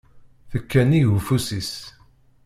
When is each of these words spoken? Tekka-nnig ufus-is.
Tekka-nnig 0.51 1.05
ufus-is. 1.17 1.71